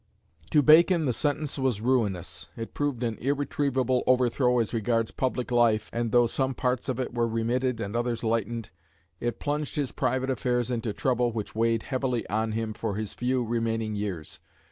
To 0.49 0.63
Bacon 0.63 1.05
the 1.05 1.13
sentence 1.13 1.59
was 1.59 1.79
ruinous. 1.79 2.49
It 2.57 2.73
proved 2.73 3.03
an 3.03 3.19
irretrievable 3.21 4.03
overthrow 4.07 4.57
as 4.57 4.73
regards 4.73 5.11
public 5.11 5.51
life, 5.51 5.91
and, 5.93 6.11
though 6.11 6.25
some 6.25 6.55
parts 6.55 6.89
of 6.89 6.99
it 6.99 7.13
were 7.13 7.27
remitted 7.27 7.79
and 7.79 7.95
others 7.95 8.23
lightened, 8.23 8.71
it 9.19 9.37
plunged 9.39 9.75
his 9.75 9.91
private 9.91 10.31
affairs 10.31 10.71
into 10.71 10.91
trouble 10.91 11.31
which 11.31 11.53
weighed 11.53 11.83
heavily 11.83 12.27
on 12.31 12.53
him 12.53 12.73
for 12.73 12.95
his 12.95 13.13
few 13.13 13.43
remaining 13.43 13.95
years. 13.95 14.39